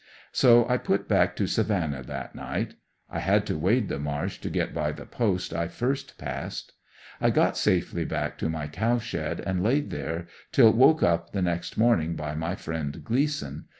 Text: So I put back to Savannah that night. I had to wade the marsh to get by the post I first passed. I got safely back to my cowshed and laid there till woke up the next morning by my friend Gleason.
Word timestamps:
So 0.31 0.67
I 0.67 0.77
put 0.77 1.07
back 1.07 1.35
to 1.35 1.45
Savannah 1.45 2.01
that 2.01 2.33
night. 2.33 2.73
I 3.07 3.19
had 3.19 3.45
to 3.45 3.55
wade 3.59 3.87
the 3.87 3.99
marsh 3.99 4.39
to 4.41 4.49
get 4.49 4.73
by 4.73 4.91
the 4.91 5.05
post 5.05 5.53
I 5.53 5.67
first 5.67 6.17
passed. 6.17 6.71
I 7.21 7.29
got 7.29 7.55
safely 7.55 8.03
back 8.03 8.39
to 8.39 8.49
my 8.49 8.65
cowshed 8.67 9.13
and 9.41 9.61
laid 9.61 9.91
there 9.91 10.25
till 10.51 10.73
woke 10.73 11.03
up 11.03 11.33
the 11.33 11.41
next 11.43 11.77
morning 11.77 12.15
by 12.15 12.33
my 12.33 12.55
friend 12.55 13.03
Gleason. 13.03 13.65